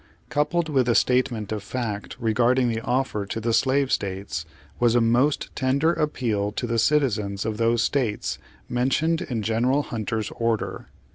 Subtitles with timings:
[0.29, 4.47] Coupled with the statement of fact regarding the offer to the slave states,
[4.79, 10.31] was a most tender appeal to the citizens of those states mentioned in General Hunter's
[10.31, 10.87] order.